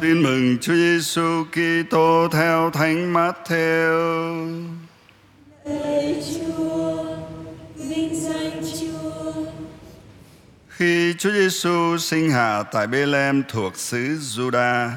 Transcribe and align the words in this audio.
Tin 0.00 0.22
mừng 0.22 0.58
Chúa 0.58 0.74
Giêsu 0.74 1.44
Kitô 1.44 2.28
theo 2.32 2.70
Thánh 2.70 3.14
Matthew. 3.14 4.64
Lạy 5.64 6.24
Chúa, 6.34 7.04
vinh 7.76 8.20
danh 8.20 8.62
Chúa. 8.80 9.32
Khi 10.68 11.14
Chúa 11.18 11.30
Giêsu 11.30 11.98
sinh 11.98 12.30
hạ 12.30 12.62
tại 12.62 12.86
Bethlehem 12.86 13.42
thuộc 13.48 13.76
xứ 13.76 14.18
Juda, 14.18 14.88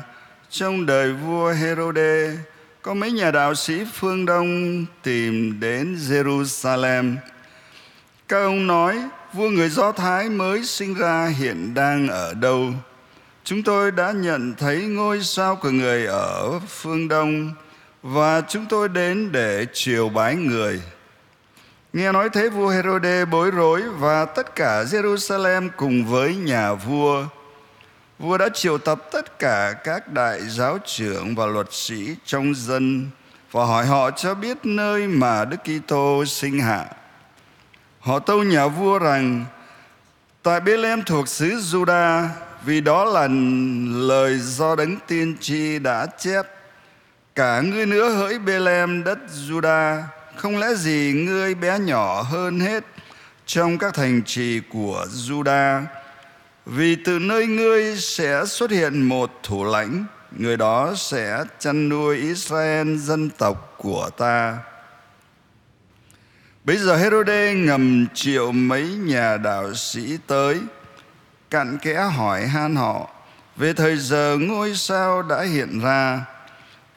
trong 0.49 0.85
đời 0.85 1.13
vua 1.13 1.53
Herode, 1.53 2.31
có 2.81 2.93
mấy 2.93 3.11
nhà 3.11 3.31
đạo 3.31 3.55
sĩ 3.55 3.85
phương 3.93 4.25
Đông 4.25 4.85
tìm 5.03 5.59
đến 5.59 5.95
Jerusalem. 5.95 7.15
Các 8.27 8.39
ông 8.39 8.67
nói, 8.67 9.03
vua 9.33 9.49
người 9.49 9.69
Do 9.69 9.91
Thái 9.91 10.29
mới 10.29 10.65
sinh 10.65 10.93
ra 10.93 11.27
hiện 11.27 11.73
đang 11.73 12.07
ở 12.07 12.33
đâu? 12.33 12.73
Chúng 13.45 13.63
tôi 13.63 13.91
đã 13.91 14.11
nhận 14.11 14.55
thấy 14.55 14.85
ngôi 14.85 15.23
sao 15.23 15.55
của 15.55 15.69
người 15.69 16.05
ở 16.05 16.59
phương 16.59 17.07
Đông 17.07 17.51
và 18.03 18.41
chúng 18.41 18.65
tôi 18.65 18.89
đến 18.89 19.31
để 19.31 19.65
triều 19.73 20.09
bái 20.09 20.35
người. 20.35 20.81
Nghe 21.93 22.11
nói 22.11 22.29
thế 22.29 22.49
vua 22.49 22.67
Herode 22.69 23.25
bối 23.25 23.51
rối 23.51 23.81
và 23.81 24.25
tất 24.25 24.55
cả 24.55 24.83
Jerusalem 24.83 25.69
cùng 25.77 26.05
với 26.05 26.35
nhà 26.35 26.73
vua. 26.73 27.25
Vua 28.19 28.37
đã 28.37 28.49
triệu 28.53 28.77
tập 28.77 28.99
tất 29.11 29.39
cả 29.39 29.73
các 29.83 30.13
đại 30.13 30.41
giáo 30.41 30.77
trưởng 30.85 31.35
và 31.35 31.45
luật 31.45 31.67
sĩ 31.73 32.15
trong 32.25 32.53
dân 32.55 33.09
và 33.51 33.65
hỏi 33.65 33.85
họ 33.85 34.11
cho 34.11 34.35
biết 34.35 34.57
nơi 34.63 35.07
mà 35.07 35.45
Đức 35.45 35.57
Kitô 35.63 36.25
sinh 36.25 36.59
hạ. 36.59 36.85
Họ 37.99 38.19
tâu 38.19 38.43
nhà 38.43 38.67
vua 38.67 38.99
rằng, 38.99 39.45
tại 40.43 40.59
Bethlehem 40.59 41.03
thuộc 41.03 41.27
xứ 41.27 41.55
Juda 41.55 42.27
vì 42.63 42.81
đó 42.81 43.05
là 43.05 43.27
lời 44.07 44.39
do 44.39 44.75
đấng 44.75 44.97
tiên 45.07 45.37
tri 45.39 45.79
đã 45.79 46.07
chép. 46.19 46.45
Cả 47.35 47.61
ngươi 47.61 47.85
nữa 47.85 48.09
hỡi 48.09 48.39
Bethlehem 48.39 49.03
đất 49.03 49.19
Juda 49.47 50.01
không 50.35 50.57
lẽ 50.57 50.73
gì 50.75 51.13
ngươi 51.15 51.55
bé 51.55 51.79
nhỏ 51.79 52.21
hơn 52.21 52.59
hết 52.59 52.83
trong 53.45 53.77
các 53.77 53.93
thành 53.93 54.21
trì 54.25 54.61
của 54.69 55.05
Juda 55.09 55.81
vì 56.65 56.95
từ 56.95 57.19
nơi 57.19 57.47
ngươi 57.47 57.95
sẽ 57.97 58.45
xuất 58.45 58.71
hiện 58.71 59.01
một 59.01 59.39
thủ 59.43 59.65
lãnh, 59.65 60.05
người 60.31 60.57
đó 60.57 60.93
sẽ 60.97 61.43
chăn 61.59 61.89
nuôi 61.89 62.17
Israel 62.17 62.97
dân 62.97 63.29
tộc 63.29 63.73
của 63.77 64.09
ta. 64.17 64.57
Bây 66.63 66.77
giờ 66.77 66.95
Herode 66.95 67.53
ngầm 67.53 68.07
triệu 68.13 68.51
mấy 68.51 68.83
nhà 68.83 69.37
đạo 69.37 69.73
sĩ 69.73 70.17
tới 70.27 70.59
cặn 71.53 71.77
kẽ 71.77 71.95
hỏi 71.95 72.47
han 72.47 72.75
họ, 72.75 73.09
về 73.55 73.73
thời 73.73 73.97
giờ 73.97 74.37
ngôi 74.39 74.75
sao 74.75 75.21
đã 75.21 75.41
hiện 75.41 75.79
ra, 75.79 76.25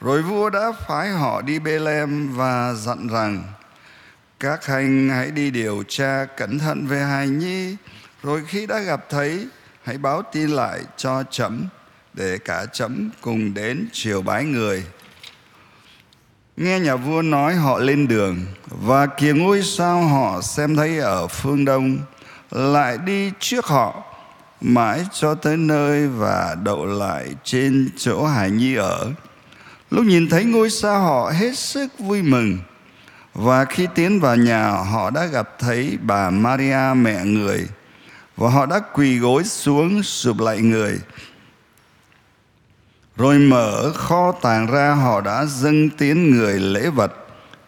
rồi 0.00 0.22
vua 0.22 0.50
đã 0.50 0.72
phái 0.86 1.08
họ 1.08 1.42
đi 1.42 1.58
Bethlehem 1.58 2.36
và 2.36 2.74
dặn 2.74 3.08
rằng, 3.08 3.42
các 4.40 4.66
hành 4.66 5.08
hãy 5.08 5.30
đi 5.30 5.50
điều 5.50 5.82
tra 5.88 6.24
cẩn 6.36 6.58
thận 6.58 6.86
về 6.86 6.98
hài 6.98 7.28
nhi, 7.28 7.76
rồi 8.22 8.44
khi 8.48 8.66
đã 8.66 8.78
gặp 8.78 9.04
thấy, 9.10 9.46
hãy 9.84 9.98
báo 9.98 10.22
tin 10.32 10.50
lại 10.50 10.80
cho 10.96 11.22
chấm, 11.30 11.64
để 12.14 12.38
cả 12.44 12.66
chấm 12.72 13.10
cùng 13.20 13.54
đến 13.54 13.88
triều 13.92 14.22
bái 14.22 14.44
người. 14.44 14.84
Nghe 16.56 16.80
nhà 16.80 16.96
vua 16.96 17.22
nói 17.22 17.54
họ 17.54 17.78
lên 17.78 18.08
đường, 18.08 18.46
và 18.66 19.06
kìa 19.06 19.32
ngôi 19.32 19.62
sao 19.62 20.02
họ 20.02 20.40
xem 20.42 20.76
thấy 20.76 20.98
ở 20.98 21.26
phương 21.26 21.64
đông, 21.64 21.98
lại 22.50 22.98
đi 22.98 23.32
trước 23.40 23.66
họ 23.66 24.02
mãi 24.60 25.06
cho 25.12 25.34
tới 25.34 25.56
nơi 25.56 26.08
và 26.08 26.56
đậu 26.62 26.86
lại 26.86 27.34
trên 27.44 27.90
chỗ 27.96 28.26
hải 28.26 28.50
nhi 28.50 28.74
ở. 28.74 29.10
Lúc 29.90 30.04
nhìn 30.04 30.28
thấy 30.28 30.44
ngôi 30.44 30.70
sao, 30.70 31.00
họ 31.00 31.30
hết 31.30 31.58
sức 31.58 31.98
vui 31.98 32.22
mừng. 32.22 32.58
Và 33.34 33.64
khi 33.64 33.86
tiến 33.94 34.20
vào 34.20 34.36
nhà, 34.36 34.70
họ 34.70 35.10
đã 35.10 35.26
gặp 35.26 35.58
thấy 35.58 35.98
bà 36.02 36.30
Maria, 36.30 36.94
mẹ 36.96 37.24
người, 37.24 37.66
và 38.36 38.50
họ 38.50 38.66
đã 38.66 38.80
quỳ 38.94 39.18
gối 39.18 39.44
xuống 39.44 40.02
sụp 40.02 40.40
lại 40.40 40.60
người. 40.60 40.98
Rồi 43.16 43.38
mở 43.38 43.92
kho 43.94 44.32
tàng 44.32 44.66
ra, 44.66 44.94
họ 44.94 45.20
đã 45.20 45.44
dâng 45.44 45.90
tiến 45.90 46.30
người 46.30 46.60
lễ 46.60 46.90
vật, 46.90 47.12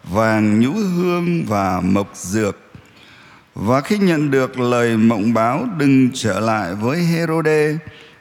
vàng 0.03 0.59
nhũ 0.59 0.71
hương 0.71 1.45
và 1.45 1.81
mộc 1.81 2.15
dược 2.15 2.57
và 3.61 3.81
khi 3.81 3.97
nhận 3.97 4.31
được 4.31 4.59
lời 4.59 4.97
mộng 4.97 5.33
báo 5.33 5.67
đừng 5.77 6.09
trở 6.13 6.39
lại 6.39 6.75
với 6.75 6.97
Herode, 7.03 7.77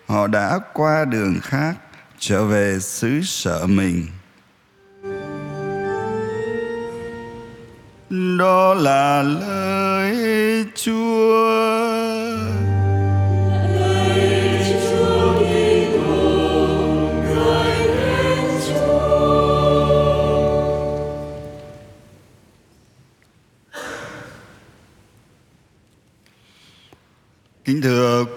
họ 0.06 0.26
đã 0.26 0.58
qua 0.72 1.04
đường 1.04 1.34
khác 1.42 1.74
trở 2.18 2.44
về 2.44 2.78
xứ 2.80 3.20
sở 3.22 3.66
mình. 3.66 4.06
Đó 8.38 8.74
là 8.74 9.22
lời 9.22 10.64
Chúa. 10.74 11.87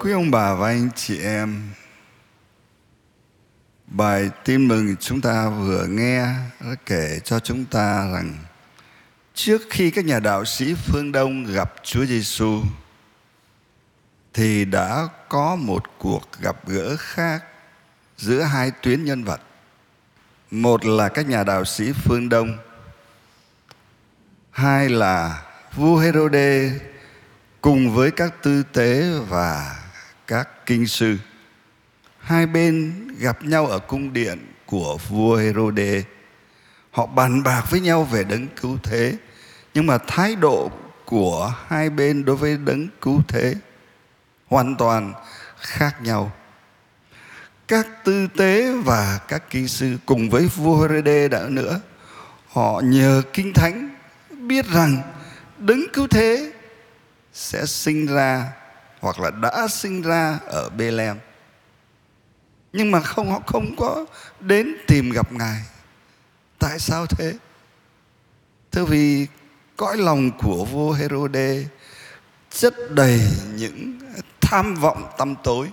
Quý 0.02 0.12
ông 0.12 0.30
bà 0.30 0.54
và 0.54 0.68
anh 0.68 0.88
chị 0.96 1.18
em, 1.18 1.70
bài 3.86 4.30
tin 4.44 4.68
mừng 4.68 4.96
chúng 4.96 5.20
ta 5.20 5.48
vừa 5.48 5.86
nghe 5.86 6.26
đã 6.60 6.74
kể 6.86 7.20
cho 7.24 7.40
chúng 7.40 7.64
ta 7.64 8.10
rằng 8.12 8.34
trước 9.34 9.62
khi 9.70 9.90
các 9.90 10.04
nhà 10.04 10.18
đạo 10.18 10.44
sĩ 10.44 10.74
phương 10.74 11.12
Đông 11.12 11.44
gặp 11.44 11.74
Chúa 11.82 12.04
Giêsu 12.04 12.62
thì 14.32 14.64
đã 14.64 15.08
có 15.28 15.56
một 15.56 15.82
cuộc 15.98 16.28
gặp 16.40 16.68
gỡ 16.68 16.96
khác 16.98 17.44
giữa 18.16 18.42
hai 18.42 18.70
tuyến 18.70 19.04
nhân 19.04 19.24
vật. 19.24 19.40
Một 20.50 20.84
là 20.84 21.08
các 21.08 21.28
nhà 21.28 21.44
đạo 21.44 21.64
sĩ 21.64 21.92
phương 21.92 22.28
Đông, 22.28 22.58
hai 24.50 24.88
là 24.88 25.42
vua 25.76 25.98
Herode 25.98 26.70
cùng 27.60 27.94
với 27.94 28.10
các 28.10 28.42
tư 28.42 28.62
tế 28.72 29.10
và 29.28 29.81
các 30.32 30.66
kinh 30.66 30.86
sư. 30.86 31.16
Hai 32.18 32.46
bên 32.46 32.92
gặp 33.18 33.44
nhau 33.44 33.66
ở 33.66 33.78
cung 33.78 34.12
điện 34.12 34.38
của 34.66 34.98
vua 35.08 35.36
Herode. 35.36 36.02
Họ 36.90 37.06
bàn 37.06 37.42
bạc 37.42 37.64
với 37.70 37.80
nhau 37.80 38.04
về 38.04 38.24
đấng 38.24 38.48
cứu 38.48 38.78
thế, 38.82 39.16
nhưng 39.74 39.86
mà 39.86 39.98
thái 39.98 40.36
độ 40.36 40.70
của 41.04 41.54
hai 41.66 41.90
bên 41.90 42.24
đối 42.24 42.36
với 42.36 42.56
đấng 42.56 42.88
cứu 43.00 43.22
thế 43.28 43.54
hoàn 44.46 44.76
toàn 44.76 45.12
khác 45.56 46.02
nhau. 46.02 46.32
Các 47.68 47.86
tư 48.04 48.26
tế 48.36 48.72
và 48.84 49.20
các 49.28 49.42
kinh 49.50 49.68
sư 49.68 49.98
cùng 50.06 50.30
với 50.30 50.46
vua 50.46 50.80
Herode 50.82 51.28
đã 51.28 51.42
nữa, 51.48 51.80
họ 52.46 52.80
nhờ 52.84 53.22
kinh 53.32 53.52
thánh 53.52 53.96
biết 54.30 54.66
rằng 54.66 55.02
đấng 55.58 55.82
cứu 55.92 56.06
thế 56.06 56.52
sẽ 57.32 57.66
sinh 57.66 58.06
ra 58.06 58.52
hoặc 59.02 59.20
là 59.20 59.30
đã 59.30 59.68
sinh 59.68 60.02
ra 60.02 60.38
ở 60.46 60.70
Bethlehem. 60.70 61.18
Nhưng 62.72 62.90
mà 62.90 63.00
không 63.00 63.30
họ 63.30 63.40
không 63.46 63.76
có 63.76 64.06
đến 64.40 64.76
tìm 64.86 65.10
gặp 65.10 65.32
Ngài. 65.32 65.62
Tại 66.58 66.78
sao 66.78 67.06
thế? 67.06 67.34
Thưa 68.72 68.84
vì 68.84 69.26
cõi 69.76 69.96
lòng 69.96 70.30
của 70.38 70.64
vua 70.64 70.92
Herode 70.92 71.64
chất 72.50 72.74
đầy 72.90 73.20
những 73.54 73.98
tham 74.40 74.74
vọng 74.74 75.12
tâm 75.18 75.34
tối. 75.44 75.70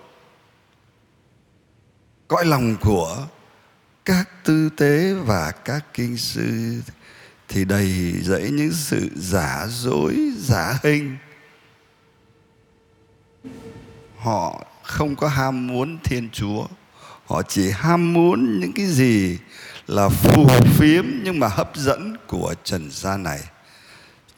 Cõi 2.28 2.46
lòng 2.46 2.76
của 2.82 3.28
các 4.06 4.30
tư 4.44 4.70
tế 4.78 5.14
và 5.14 5.52
các 5.52 5.86
kinh 5.94 6.18
sư 6.18 6.82
thì 7.48 7.66
đầy 7.66 8.14
dẫy 8.22 8.50
những 8.52 8.74
sự 8.74 9.10
giả 9.16 9.66
dối, 9.70 10.32
giả 10.38 10.80
hình 10.84 11.18
họ 14.20 14.64
không 14.84 15.16
có 15.16 15.28
ham 15.28 15.68
muốn 15.68 15.98
thiên 16.04 16.30
chúa. 16.32 16.68
Họ 17.26 17.44
chỉ 17.44 17.72
ham 17.72 18.14
muốn 18.14 18.60
những 18.60 18.74
cái 18.74 18.86
gì 18.86 19.38
là 19.88 20.10
phù 20.10 20.48
phiếm 20.48 21.06
nhưng 21.24 21.40
mà 21.40 21.48
hấp 21.48 21.76
dẫn 21.76 22.18
của 22.28 22.54
trần 22.64 22.92
gian 22.92 23.24
này. 23.24 23.40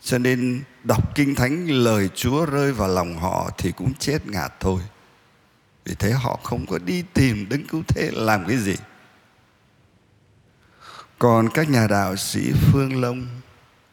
Cho 0.02 0.18
nên 0.18 0.64
đọc 0.84 1.16
kinh 1.16 1.36
thánh, 1.36 1.68
lời 1.68 2.10
chúa 2.16 2.46
rơi 2.46 2.72
vào 2.72 2.88
lòng 2.88 3.18
họ 3.18 3.50
thì 3.58 3.72
cũng 3.72 3.94
chết 3.94 4.28
ngạt 4.28 4.54
thôi. 4.60 4.82
Vì 5.86 5.96
thế 5.96 6.12
họ 6.12 6.40
không 6.44 6.66
có 6.66 6.80
đi 6.86 7.04
tìm 7.14 7.50
đấng 7.50 7.68
cứu 7.68 7.84
thế 7.88 8.10
làm 8.14 8.46
cái 8.48 8.58
gì. 8.58 8.76
Còn 11.20 11.50
các 11.50 11.70
nhà 11.70 11.88
đạo 11.88 12.16
sĩ 12.16 12.52
phương 12.54 13.02
lông 13.02 13.28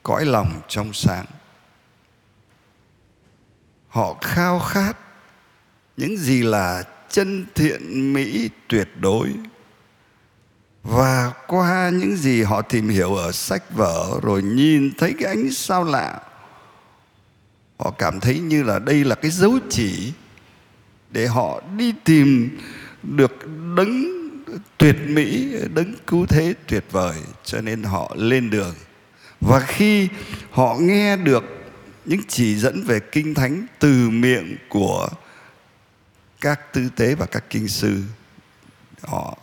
cõi 0.02 0.25
lòng 0.25 0.61
trong 0.69 0.93
sáng. 0.93 1.25
Họ 3.88 4.17
khao 4.20 4.58
khát 4.58 4.96
những 5.99 6.17
gì 6.17 6.43
là 6.43 6.85
chân 7.11 7.47
thiện 7.55 8.12
mỹ 8.12 8.50
tuyệt 8.69 8.89
đối. 9.00 9.29
Và 10.83 11.33
qua 11.47 11.91
những 11.95 12.17
gì 12.17 12.43
họ 12.43 12.62
tìm 12.62 12.89
hiểu 12.89 13.15
ở 13.15 13.33
sách 13.33 13.62
vở 13.75 14.21
rồi 14.23 14.43
nhìn 14.43 14.91
thấy 14.99 15.15
cái 15.19 15.29
ánh 15.35 15.50
sao 15.50 15.85
lạ, 15.85 16.21
họ 17.79 17.91
cảm 17.91 18.21
thấy 18.21 18.39
như 18.39 18.62
là 18.62 18.79
đây 18.79 19.05
là 19.05 19.15
cái 19.15 19.31
dấu 19.31 19.59
chỉ 19.71 20.12
để 21.11 21.27
họ 21.27 21.62
đi 21.77 21.95
tìm 22.05 22.59
được 23.03 23.33
đấng 23.77 24.05
tuyệt 24.79 24.97
mỹ, 25.06 25.55
đấng 25.75 25.94
cứu 26.06 26.27
thế 26.27 26.55
tuyệt 26.67 26.85
vời, 26.91 27.17
cho 27.44 27.61
nên 27.61 27.83
họ 27.83 28.15
lên 28.17 28.51
đường. 28.51 28.75
Và 29.41 29.61
khi 29.61 30.09
họ 30.51 30.77
nghe 30.81 31.17
được 31.17 31.44
những 32.05 32.21
chỉ 32.29 32.55
dẫn 32.55 32.85
về 32.85 33.01
kinh 33.01 33.35
thánh 33.35 33.67
từ 33.79 34.11
miệng 34.11 34.56
của 34.69 35.09
các 36.40 36.73
tư 36.73 36.88
tế 36.96 37.14
và 37.14 37.26
các 37.26 37.44
kinh 37.50 37.69
sư, 37.69 38.02
họ 39.02 39.38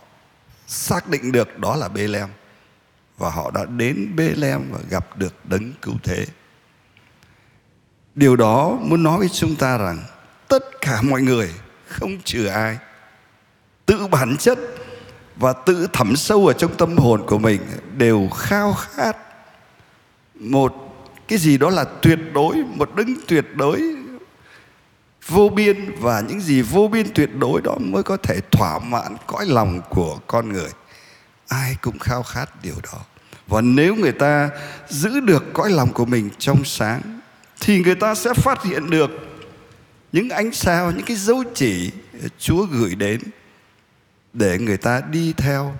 xác 0.66 1.08
định 1.08 1.32
được 1.32 1.58
đó 1.58 1.76
là 1.76 1.88
bê 1.88 2.08
lem 2.08 2.28
và 3.18 3.30
họ 3.30 3.50
đã 3.50 3.64
đến 3.64 4.12
bê 4.16 4.32
lem 4.36 4.62
và 4.70 4.78
gặp 4.90 5.18
được 5.18 5.34
đấng 5.44 5.72
cứu 5.82 5.94
thế. 6.02 6.26
Điều 8.14 8.36
đó 8.36 8.78
muốn 8.80 9.02
nói 9.02 9.18
với 9.18 9.28
chúng 9.28 9.56
ta 9.56 9.78
rằng 9.78 9.98
tất 10.48 10.64
cả 10.80 11.02
mọi 11.02 11.22
người, 11.22 11.50
không 11.86 12.20
trừ 12.24 12.46
ai, 12.46 12.78
tự 13.86 14.06
bản 14.06 14.36
chất 14.36 14.58
và 15.36 15.52
tự 15.52 15.88
thẳm 15.92 16.16
sâu 16.16 16.46
ở 16.46 16.52
trong 16.52 16.76
tâm 16.76 16.96
hồn 16.96 17.26
của 17.26 17.38
mình 17.38 17.60
đều 17.96 18.28
khao 18.28 18.72
khát 18.72 19.16
một 20.34 20.74
cái 21.28 21.38
gì 21.38 21.58
đó 21.58 21.70
là 21.70 21.84
tuyệt 22.02 22.18
đối, 22.34 22.56
một 22.56 22.94
đấng 22.94 23.14
tuyệt 23.28 23.44
đối 23.54 23.95
vô 25.26 25.48
biên 25.48 25.94
và 26.00 26.20
những 26.20 26.40
gì 26.40 26.62
vô 26.62 26.88
biên 26.88 27.14
tuyệt 27.14 27.30
đối 27.38 27.60
đó 27.60 27.76
mới 27.80 28.02
có 28.02 28.16
thể 28.16 28.40
thỏa 28.50 28.78
mãn 28.78 29.16
cõi 29.26 29.46
lòng 29.46 29.80
của 29.88 30.18
con 30.26 30.52
người. 30.52 30.70
Ai 31.48 31.76
cũng 31.80 31.98
khao 31.98 32.22
khát 32.22 32.62
điều 32.62 32.76
đó. 32.82 32.98
Và 33.46 33.60
nếu 33.60 33.94
người 33.94 34.12
ta 34.12 34.50
giữ 34.88 35.20
được 35.20 35.44
cõi 35.52 35.70
lòng 35.70 35.92
của 35.92 36.04
mình 36.04 36.30
trong 36.38 36.64
sáng, 36.64 37.20
thì 37.60 37.82
người 37.82 37.94
ta 37.94 38.14
sẽ 38.14 38.34
phát 38.34 38.62
hiện 38.62 38.90
được 38.90 39.10
những 40.12 40.28
ánh 40.28 40.52
sao, 40.52 40.90
những 40.90 41.06
cái 41.06 41.16
dấu 41.16 41.42
chỉ 41.54 41.90
chúa 42.38 42.66
gửi 42.66 42.94
đến 42.94 43.20
để 44.32 44.58
người 44.58 44.76
ta 44.76 45.00
đi 45.10 45.32
theo. 45.32 45.74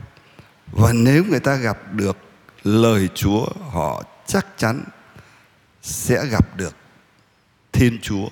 Và 0.72 0.92
nếu 0.92 1.24
người 1.24 1.40
ta 1.40 1.54
gặp 1.54 1.78
được 1.92 2.16
lời 2.64 3.08
chúa, 3.14 3.46
họ 3.70 4.02
chắc 4.26 4.46
chắn 4.56 4.84
sẽ 5.82 6.26
gặp 6.26 6.56
được 6.56 6.74
thiên 7.72 7.98
chúa 8.02 8.28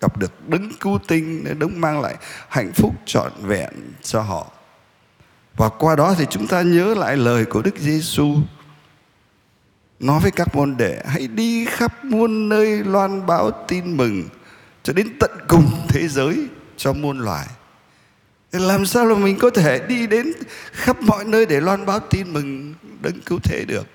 gặp 0.00 0.18
được 0.18 0.48
đấng 0.48 0.72
cứu 0.80 0.98
tinh 1.08 1.58
đấng 1.58 1.80
mang 1.80 2.00
lại 2.00 2.16
hạnh 2.48 2.72
phúc 2.72 2.94
trọn 3.06 3.32
vẹn 3.42 3.70
cho 4.02 4.20
họ. 4.20 4.52
Và 5.56 5.68
qua 5.68 5.96
đó 5.96 6.14
thì 6.18 6.26
chúng 6.30 6.46
ta 6.46 6.62
nhớ 6.62 6.94
lại 6.94 7.16
lời 7.16 7.44
của 7.44 7.62
Đức 7.62 7.78
Giêsu 7.78 8.36
nói 10.00 10.20
với 10.20 10.30
các 10.30 10.54
môn 10.54 10.76
đệ, 10.76 11.02
hãy 11.06 11.28
đi 11.28 11.64
khắp 11.64 12.04
muôn 12.04 12.48
nơi 12.48 12.84
loan 12.84 13.26
báo 13.26 13.50
tin 13.68 13.96
mừng, 13.96 14.28
cho 14.82 14.92
đến 14.92 15.16
tận 15.20 15.30
cùng 15.48 15.86
thế 15.88 16.08
giới 16.08 16.46
cho 16.76 16.92
muôn 16.92 17.18
loài. 17.18 17.46
Làm 18.52 18.86
sao 18.86 19.06
là 19.06 19.14
mình 19.14 19.38
có 19.38 19.50
thể 19.50 19.86
đi 19.88 20.06
đến 20.06 20.32
khắp 20.72 21.02
mọi 21.02 21.24
nơi 21.24 21.46
để 21.46 21.60
loan 21.60 21.86
báo 21.86 22.00
tin 22.00 22.32
mừng 22.32 22.74
đấng 23.00 23.20
cứu 23.20 23.38
thế 23.42 23.64
được? 23.68 23.86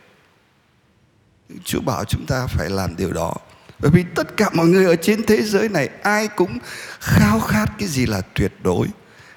Chúa 1.63 1.81
bảo 1.81 2.05
chúng 2.05 2.25
ta 2.25 2.47
phải 2.47 2.69
làm 2.69 2.95
điều 2.95 3.13
đó 3.13 3.35
bởi 3.81 3.91
vì 3.91 4.05
tất 4.15 4.37
cả 4.37 4.49
mọi 4.53 4.67
người 4.67 4.85
ở 4.85 4.95
trên 4.95 5.25
thế 5.25 5.41
giới 5.41 5.69
này, 5.69 5.89
ai 6.03 6.27
cũng 6.27 6.59
khao 6.99 7.39
khát 7.39 7.65
cái 7.79 7.87
gì 7.87 8.05
là 8.05 8.21
tuyệt 8.33 8.53
đối, 8.63 8.87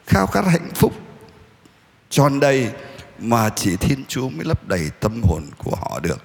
khao 0.07 0.27
khát 0.27 0.45
hạnh 0.47 0.71
phúc. 0.75 0.93
Tròn 2.11 2.41
đầy 2.41 2.71
mà 3.19 3.51
chỉ 3.57 3.77
thiên 3.77 4.05
chúa 4.09 4.29
mới 4.29 4.45
lấp 4.45 4.69
đầy 4.69 4.91
tâm 5.01 5.23
hồn 5.23 5.43
của 5.59 5.77
họ 5.77 6.01
được. 6.01 6.23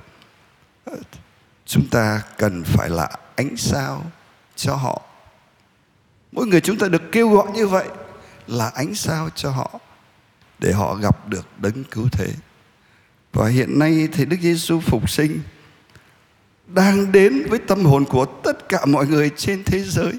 Chúng 1.66 1.88
ta 1.88 2.22
cần 2.38 2.64
phải 2.64 2.90
là 2.90 3.10
ánh 3.36 3.58
sao 3.58 4.04
cho 4.56 4.76
họ. 4.76 5.02
Mỗi 6.32 6.48
người 6.48 6.62
chúng 6.62 6.78
ta 6.78 6.88
được 6.88 7.02
kêu 7.12 7.30
gọi 7.30 7.52
như 7.52 7.68
vậy 7.68 7.88
là 8.48 8.72
ánh 8.76 8.96
sao 8.96 9.30
cho 9.36 9.50
họ 9.52 9.80
để 10.60 10.74
họ 10.74 10.96
gặp 10.96 11.28
được 11.28 11.48
đấng 11.58 11.84
cứu 11.84 12.10
thế. 12.12 12.28
Và 13.34 13.48
hiện 13.48 13.80
nay 13.80 14.08
thì 14.14 14.26
Đức 14.26 14.38
Giêsu 14.42 14.80
phục 14.80 15.10
sinh 15.10 15.40
đang 16.74 17.12
đến 17.12 17.44
với 17.50 17.60
tâm 17.60 17.86
hồn 17.86 18.06
của 18.06 18.26
tất 18.26 18.70
cả 18.70 18.86
mọi 18.86 19.08
người 19.08 19.32
trên 19.38 19.64
thế 19.64 19.84
giới. 19.84 20.14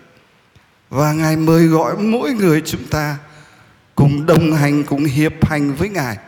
Và 0.91 1.13
ngài 1.13 1.37
mời 1.37 1.67
gọi 1.67 1.97
mỗi 1.99 2.33
người 2.33 2.63
chúng 2.65 2.85
ta 2.85 3.19
cùng 3.95 4.27
đồng 4.27 4.53
hành 4.53 4.85
cùng 4.85 5.05
hiệp 5.05 5.47
hành 5.47 5.75
với 5.75 5.89
ngài 5.89 6.19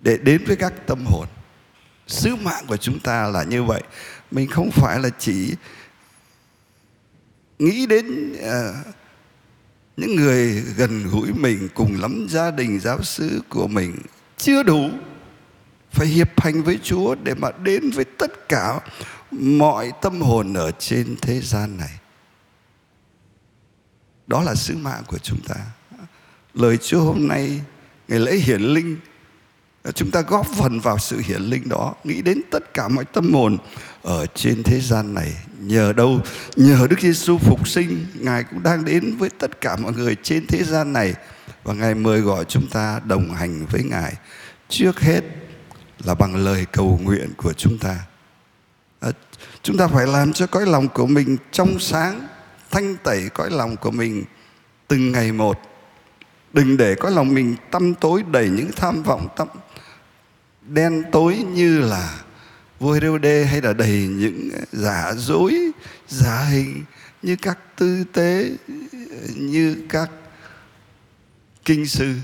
để 0.00 0.18
đến 0.22 0.44
với 0.46 0.56
các 0.56 0.86
tâm 0.86 1.06
hồn. 1.06 1.26
Sứ 2.06 2.36
mạng 2.36 2.64
của 2.68 2.76
chúng 2.76 3.00
ta 3.00 3.28
là 3.28 3.42
như 3.42 3.62
vậy. 3.62 3.82
Mình 4.30 4.50
không 4.50 4.70
phải 4.70 4.98
là 4.98 5.10
chỉ 5.18 5.54
nghĩ 7.58 7.86
đến 7.86 8.32
uh, 8.32 8.94
những 9.96 10.16
người 10.16 10.64
gần 10.76 11.08
gũi 11.10 11.32
mình 11.32 11.68
cùng 11.74 12.00
lắm 12.00 12.26
gia 12.30 12.50
đình 12.50 12.80
giáo 12.80 13.02
sư 13.02 13.42
của 13.48 13.66
mình 13.66 13.96
chưa 14.36 14.62
đủ 14.62 14.90
phải 15.98 16.06
hiệp 16.06 16.40
hành 16.40 16.62
với 16.62 16.78
Chúa 16.82 17.14
để 17.14 17.34
mà 17.34 17.48
đến 17.62 17.90
với 17.90 18.04
tất 18.04 18.48
cả 18.48 18.80
mọi 19.30 19.92
tâm 20.02 20.20
hồn 20.20 20.54
ở 20.54 20.70
trên 20.70 21.16
thế 21.22 21.40
gian 21.40 21.76
này. 21.76 21.98
Đó 24.26 24.42
là 24.42 24.54
sứ 24.54 24.76
mạng 24.76 25.02
của 25.06 25.18
chúng 25.18 25.40
ta. 25.48 25.56
Lời 26.54 26.76
Chúa 26.76 27.00
hôm 27.00 27.28
nay, 27.28 27.60
ngày 28.08 28.20
lễ 28.20 28.36
hiển 28.36 28.60
linh, 28.60 28.96
chúng 29.94 30.10
ta 30.10 30.20
góp 30.20 30.46
phần 30.46 30.80
vào 30.80 30.98
sự 30.98 31.20
hiển 31.24 31.42
linh 31.42 31.68
đó, 31.68 31.94
nghĩ 32.04 32.22
đến 32.22 32.40
tất 32.50 32.74
cả 32.74 32.88
mọi 32.88 33.04
tâm 33.04 33.34
hồn 33.34 33.56
ở 34.02 34.26
trên 34.26 34.62
thế 34.62 34.80
gian 34.80 35.14
này 35.14 35.34
nhờ 35.60 35.92
đâu 35.92 36.20
nhờ 36.56 36.86
Đức 36.90 37.00
Giêsu 37.00 37.38
phục 37.38 37.68
sinh, 37.68 38.06
ngài 38.14 38.44
cũng 38.44 38.62
đang 38.62 38.84
đến 38.84 39.16
với 39.16 39.30
tất 39.38 39.60
cả 39.60 39.76
mọi 39.76 39.92
người 39.92 40.16
trên 40.22 40.46
thế 40.46 40.64
gian 40.64 40.92
này 40.92 41.14
và 41.64 41.74
ngài 41.74 41.94
mời 41.94 42.20
gọi 42.20 42.44
chúng 42.44 42.66
ta 42.66 43.00
đồng 43.04 43.34
hành 43.34 43.66
với 43.66 43.82
ngài 43.84 44.14
trước 44.68 45.00
hết 45.00 45.20
là 46.04 46.14
bằng 46.14 46.36
lời 46.36 46.66
cầu 46.72 47.00
nguyện 47.02 47.30
của 47.36 47.52
chúng 47.52 47.78
ta. 47.78 47.96
À, 49.00 49.10
chúng 49.62 49.76
ta 49.76 49.88
phải 49.88 50.06
làm 50.06 50.32
cho 50.32 50.46
cõi 50.46 50.66
lòng 50.66 50.88
của 50.88 51.06
mình 51.06 51.36
trong 51.52 51.78
sáng 51.80 52.28
thanh 52.70 52.96
tẩy 52.96 53.28
cõi 53.28 53.50
lòng 53.50 53.76
của 53.76 53.90
mình 53.90 54.24
từng 54.88 55.12
ngày 55.12 55.32
một. 55.32 55.60
Đừng 56.52 56.76
để 56.76 56.94
cõi 56.94 57.10
lòng 57.10 57.34
mình 57.34 57.56
tâm 57.70 57.94
tối 57.94 58.22
đầy 58.30 58.48
những 58.48 58.70
tham 58.76 59.02
vọng 59.02 59.28
tâm 59.36 59.48
đen 60.68 61.04
tối 61.12 61.44
như 61.54 61.80
là 61.80 62.20
vua 62.78 63.18
đê 63.18 63.44
hay 63.44 63.62
là 63.62 63.72
đầy 63.72 64.06
những 64.08 64.50
giả 64.72 65.12
dối 65.16 65.70
giả 66.08 66.44
hình 66.44 66.84
như 67.22 67.36
các 67.36 67.58
tư 67.76 68.04
tế 68.12 68.50
như 69.36 69.76
các 69.88 70.10
kinh 71.64 71.86
sư 71.86 72.14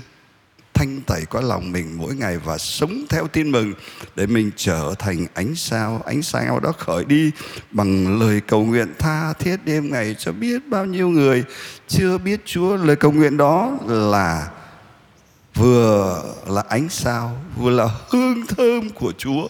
thanh 0.85 1.01
tẩy 1.01 1.25
có 1.25 1.41
lòng 1.41 1.71
mình 1.71 1.97
mỗi 1.97 2.15
ngày 2.15 2.37
và 2.37 2.57
sống 2.57 3.05
theo 3.09 3.27
tin 3.27 3.51
mừng, 3.51 3.73
để 4.15 4.25
mình 4.27 4.51
trở 4.55 4.93
thành 4.99 5.25
ánh 5.33 5.55
sao 5.55 6.01
ánh 6.05 6.21
sao 6.21 6.59
đó 6.59 6.71
khởi 6.77 7.05
đi 7.05 7.31
bằng 7.71 8.19
lời 8.19 8.41
cầu 8.47 8.65
nguyện 8.65 8.93
tha 8.99 9.33
thiết 9.33 9.57
đêm 9.65 9.91
ngày 9.91 10.15
cho 10.19 10.31
biết 10.31 10.67
bao 10.69 10.85
nhiêu 10.85 11.09
người 11.09 11.43
chưa 11.87 12.17
biết 12.17 12.41
Chúa. 12.45 12.75
Lời 12.75 12.95
cầu 12.95 13.11
nguyện 13.11 13.37
đó 13.37 13.77
là 13.87 14.47
vừa 15.55 16.23
là 16.47 16.63
ánh 16.69 16.89
sao, 16.89 17.37
vừa 17.57 17.71
là 17.71 17.89
hương 18.09 18.45
thơm 18.47 18.89
của 18.89 19.13
Chúa. 19.17 19.47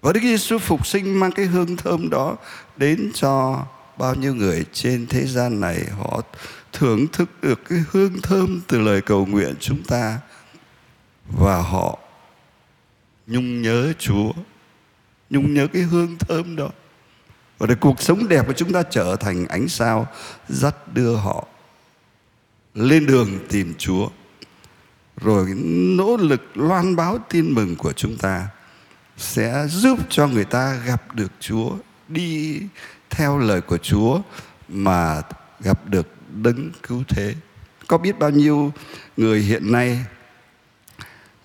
Và 0.00 0.12
Đức 0.12 0.20
Giêsu 0.22 0.58
phục 0.58 0.86
sinh 0.86 1.20
mang 1.20 1.32
cái 1.32 1.46
hương 1.46 1.76
thơm 1.76 2.10
đó 2.10 2.36
đến 2.76 3.10
cho 3.14 3.64
bao 3.98 4.14
nhiêu 4.14 4.34
người 4.34 4.64
trên 4.72 5.06
thế 5.06 5.26
gian 5.26 5.60
này. 5.60 5.84
Họ 5.98 6.20
thưởng 6.72 7.06
thức 7.12 7.28
được 7.42 7.60
cái 7.68 7.78
hương 7.90 8.20
thơm 8.22 8.60
từ 8.66 8.80
lời 8.80 9.00
cầu 9.00 9.26
nguyện 9.26 9.54
chúng 9.60 9.82
ta 9.82 10.18
và 11.48 11.62
họ 11.62 11.98
nhung 13.26 13.62
nhớ 13.62 13.92
Chúa, 13.98 14.32
nhung 15.30 15.54
nhớ 15.54 15.66
cái 15.72 15.82
hương 15.82 16.16
thơm 16.18 16.56
đó. 16.56 16.68
Và 17.58 17.66
để 17.66 17.74
cuộc 17.74 18.02
sống 18.02 18.28
đẹp 18.28 18.46
của 18.46 18.52
chúng 18.52 18.72
ta 18.72 18.82
trở 18.82 19.16
thành 19.16 19.46
ánh 19.46 19.68
sao 19.68 20.06
dắt 20.48 20.94
đưa 20.94 21.16
họ 21.16 21.46
lên 22.74 23.06
đường 23.06 23.38
tìm 23.48 23.74
Chúa, 23.78 24.08
rồi 25.16 25.46
nỗ 25.96 26.16
lực 26.16 26.42
loan 26.54 26.96
báo 26.96 27.18
tin 27.28 27.54
mừng 27.54 27.76
của 27.76 27.92
chúng 27.92 28.16
ta 28.16 28.48
sẽ 29.16 29.66
giúp 29.68 29.98
cho 30.08 30.26
người 30.26 30.44
ta 30.44 30.74
gặp 30.86 31.14
được 31.14 31.32
Chúa, 31.40 31.70
đi 32.08 32.60
theo 33.10 33.38
lời 33.38 33.60
của 33.60 33.78
Chúa 33.78 34.20
mà 34.68 35.22
gặp 35.60 35.86
được 35.86 36.06
đấng 36.42 36.70
cứu 36.82 37.04
thế. 37.08 37.34
Có 37.86 37.98
biết 37.98 38.18
bao 38.18 38.30
nhiêu 38.30 38.72
người 39.16 39.40
hiện 39.40 39.72
nay 39.72 40.04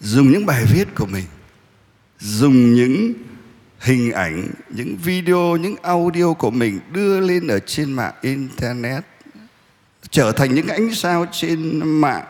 dùng 0.03 0.31
những 0.31 0.45
bài 0.45 0.65
viết 0.65 0.87
của 0.95 1.05
mình. 1.05 1.25
Dùng 2.19 2.73
những 2.73 3.13
hình 3.79 4.11
ảnh, 4.11 4.47
những 4.69 4.97
video, 4.97 5.57
những 5.57 5.75
audio 5.81 6.33
của 6.33 6.51
mình 6.51 6.79
đưa 6.91 7.19
lên 7.19 7.47
ở 7.47 7.59
trên 7.59 7.93
mạng 7.93 8.13
internet. 8.21 9.05
Trở 10.09 10.31
thành 10.31 10.55
những 10.55 10.67
ánh 10.67 10.95
sao 10.95 11.25
trên 11.31 11.87
mạng 12.01 12.25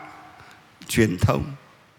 truyền 0.88 1.16
thông 1.18 1.44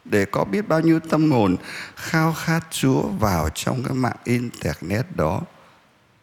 để 0.05 0.25
có 0.25 0.43
biết 0.43 0.67
bao 0.67 0.79
nhiêu 0.79 0.99
tâm 0.99 1.31
hồn 1.31 1.55
khao 1.95 2.33
khát 2.33 2.59
Chúa 2.71 3.01
vào 3.01 3.49
trong 3.49 3.83
cái 3.83 3.93
mạng 3.93 4.17
internet 4.23 5.15
đó. 5.15 5.41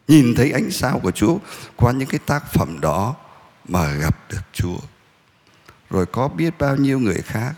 Nhìn 0.07 0.35
thấy 0.35 0.51
ánh 0.51 0.71
sao 0.71 0.99
của 0.99 1.11
Chúa 1.11 1.37
qua 1.75 1.91
những 1.91 2.09
cái 2.09 2.19
tác 2.25 2.53
phẩm 2.53 2.81
đó 2.81 3.15
mà 3.67 3.93
gặp 3.93 4.31
được 4.31 4.43
Chúa. 4.53 4.77
Rồi 5.89 6.05
có 6.05 6.27
biết 6.27 6.53
bao 6.59 6.75
nhiêu 6.75 6.99
người 6.99 7.21
khác 7.21 7.53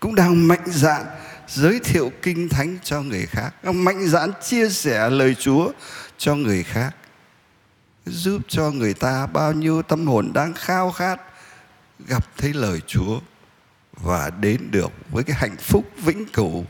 cũng 0.00 0.14
đang 0.14 0.48
mạnh 0.48 0.64
dạn 0.66 1.06
giới 1.48 1.80
thiệu 1.80 2.12
kinh 2.22 2.48
thánh 2.48 2.78
cho 2.84 3.02
người 3.02 3.26
khác 3.26 3.64
mạnh 3.64 4.08
dạn 4.08 4.30
chia 4.42 4.68
sẻ 4.68 5.10
lời 5.10 5.34
Chúa 5.34 5.72
cho 6.18 6.34
người 6.34 6.62
khác, 6.62 6.96
giúp 8.06 8.42
cho 8.48 8.70
người 8.70 8.94
ta 8.94 9.26
bao 9.26 9.52
nhiêu 9.52 9.82
tâm 9.82 10.06
hồn 10.06 10.30
đang 10.34 10.54
khao 10.54 10.92
khát 10.92 11.20
gặp 12.08 12.26
thấy 12.36 12.52
lời 12.52 12.80
Chúa 12.86 13.20
và 13.92 14.30
đến 14.40 14.70
được 14.70 14.92
với 15.10 15.24
cái 15.24 15.36
hạnh 15.36 15.56
phúc 15.56 15.84
vĩnh 16.04 16.24
cửu 16.32 16.64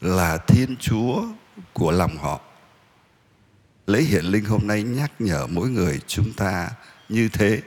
là 0.00 0.38
Thiên 0.38 0.76
Chúa 0.76 1.24
của 1.72 1.90
lòng 1.90 2.16
họ. 2.16 2.40
Lễ 3.86 4.00
hiển 4.00 4.24
linh 4.24 4.44
hôm 4.44 4.66
nay 4.66 4.82
nhắc 4.82 5.10
nhở 5.18 5.46
mỗi 5.46 5.70
người 5.70 6.00
chúng 6.06 6.32
ta 6.32 6.70
như 7.08 7.28
thế. 7.28 7.60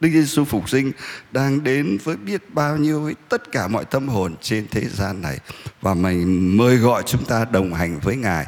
Đức 0.00 0.08
Giêsu 0.12 0.44
phục 0.44 0.68
sinh 0.68 0.92
đang 1.32 1.64
đến 1.64 1.98
với 2.04 2.16
biết 2.16 2.54
bao 2.54 2.76
nhiêu 2.76 3.00
với 3.00 3.14
tất 3.28 3.52
cả 3.52 3.68
mọi 3.68 3.84
tâm 3.84 4.08
hồn 4.08 4.34
trên 4.40 4.66
thế 4.70 4.88
gian 4.88 5.22
này 5.22 5.38
và 5.80 5.94
mình 5.94 6.56
mời 6.56 6.76
gọi 6.76 7.02
chúng 7.06 7.24
ta 7.24 7.44
đồng 7.44 7.74
hành 7.74 8.00
với 8.00 8.16
Ngài. 8.16 8.46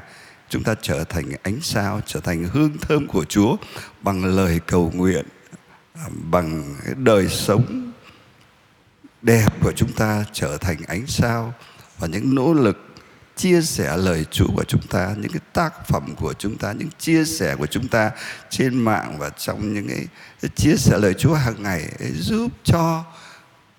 Chúng 0.49 0.63
ta 0.63 0.75
trở 0.83 1.05
thành 1.05 1.25
ánh 1.43 1.61
sao, 1.61 2.01
trở 2.07 2.21
thành 2.21 2.45
hương 2.45 2.79
thơm 2.79 3.07
của 3.07 3.25
Chúa 3.25 3.57
bằng 4.01 4.25
lời 4.25 4.61
cầu 4.67 4.93
nguyện, 4.95 5.27
à, 5.95 6.05
bằng 6.31 6.75
đời 6.97 7.29
sống 7.29 7.93
đẹp 9.23 9.47
của 9.61 9.73
chúng 9.73 9.93
ta 9.93 10.25
trở 10.33 10.57
thành 10.57 10.77
ánh 10.87 11.07
sao 11.07 11.55
và 11.99 12.07
những 12.07 12.35
nỗ 12.35 12.53
lực 12.53 12.92
chia 13.43 13.63
sẻ 13.63 13.97
lời 13.97 14.25
Chúa 14.31 14.47
của 14.57 14.65
chúng 14.65 14.83
ta, 14.83 15.15
những 15.17 15.33
cái 15.33 15.41
tác 15.53 15.89
phẩm 15.89 16.15
của 16.17 16.35
chúng 16.39 16.57
ta, 16.59 16.73
những 16.73 16.89
chia 16.99 17.25
sẻ 17.25 17.57
của 17.57 17.67
chúng 17.67 17.89
ta 17.89 18.11
trên 18.51 18.79
mạng 18.79 19.19
và 19.19 19.31
trong 19.31 19.75
những 19.75 19.89
cái 19.89 20.07
chia 20.57 20.77
sẻ 20.77 20.99
lời 20.99 21.15
Chúa 21.15 21.35
hàng 21.35 21.63
ngày 21.63 21.89
giúp 22.15 22.53
cho 22.65 23.05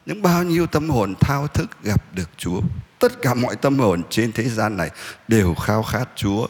những 0.06 0.22
bao 0.22 0.44
nhiêu 0.44 0.68
tâm 0.68 0.90
hồn 0.90 1.16
thao 1.20 1.48
thức 1.48 1.70
gặp 1.84 2.16
được 2.16 2.30
Chúa. 2.38 2.62
Tất 3.00 3.22
cả 3.22 3.34
mọi 3.34 3.56
tâm 3.56 3.80
hồn 3.80 4.02
trên 4.10 4.32
thế 4.32 4.50
gian 4.50 4.78
này 4.78 4.92
đều 5.28 5.56
khao 5.56 5.84
khát 5.84 6.10
Chúa 6.16 6.48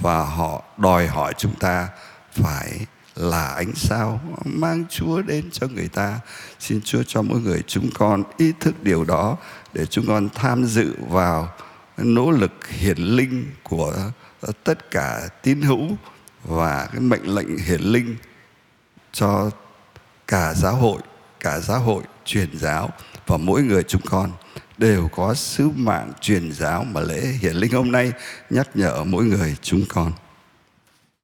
và 0.00 0.24
họ 0.24 0.62
đòi 0.78 1.06
hỏi 1.06 1.32
chúng 1.38 1.54
ta 1.54 1.88
phải 2.32 2.86
là 3.16 3.46
ánh 3.48 3.74
sao 3.74 4.20
mang 4.44 4.84
Chúa 4.90 5.22
đến 5.22 5.50
cho 5.52 5.66
người 5.66 5.88
ta. 5.88 6.20
Xin 6.60 6.80
Chúa 6.84 7.02
cho 7.02 7.22
mỗi 7.22 7.40
người 7.40 7.62
chúng 7.66 7.90
con 7.94 8.22
ý 8.36 8.52
thức 8.60 8.82
điều 8.82 9.04
đó 9.04 9.36
để 9.72 9.86
chúng 9.86 10.06
con 10.06 10.28
tham 10.34 10.64
dự 10.64 10.94
vào 11.08 11.52
nỗ 11.96 12.30
lực 12.30 12.66
hiển 12.68 12.98
linh 12.98 13.46
của 13.62 13.94
ờ, 14.40 14.52
tất 14.64 14.90
cả 14.90 15.28
tín 15.42 15.62
hữu 15.62 15.88
và 16.44 16.88
cái 16.92 17.00
mệnh 17.00 17.34
lệnh 17.34 17.58
hiển 17.58 17.80
linh 17.80 18.16
cho 19.12 19.50
cả 20.26 20.54
giáo 20.54 20.76
hội, 20.76 21.00
cả 21.40 21.58
giáo 21.58 21.80
hội 21.80 22.02
truyền 22.24 22.58
giáo 22.58 22.90
và 23.26 23.36
mỗi 23.36 23.62
người 23.62 23.82
chúng 23.82 24.02
con 24.04 24.32
đều 24.78 25.08
có 25.08 25.34
sứ 25.34 25.68
mạng 25.68 26.12
truyền 26.20 26.52
giáo 26.52 26.84
mà 26.84 27.00
lễ 27.00 27.20
hiển 27.20 27.56
linh 27.56 27.72
hôm 27.72 27.92
nay 27.92 28.12
nhắc 28.50 28.68
nhở 28.74 29.04
mỗi 29.04 29.24
người 29.24 29.56
chúng 29.62 29.84
con. 29.88 30.12